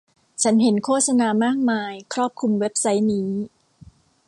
[0.43, 3.31] ฉันเห็นโฆษณามากมายครอบคลุมเว็บไซต์นี้